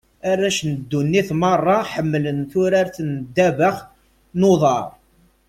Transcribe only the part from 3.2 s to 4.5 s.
ddabax n